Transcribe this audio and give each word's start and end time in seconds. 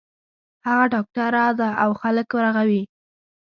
هغه 0.65 0.85
ډاکټر 0.93 1.33
ده 1.59 1.69
او 1.83 1.89
خلک 2.01 2.27
رغوی 2.45 2.81